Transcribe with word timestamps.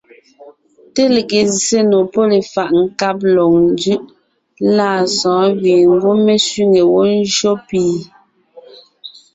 Te 0.93 1.03
lege 1.15 1.39
zsè 1.59 1.79
nò 1.89 1.97
pɔ́ 2.13 2.25
lefaʼ 2.31 2.69
nkáb 2.81 3.17
lɔg 3.35 3.51
njʉʼ 3.73 4.01
lâ 4.75 4.87
sɔ̌ɔn 5.17 5.49
gẅie 5.63 5.81
ngwɔ́ 5.93 6.15
mé 6.25 6.33
sẅîŋe 6.47 6.81
wó 6.93 7.01
ńjÿó 7.19 7.51
pì. 7.67 7.81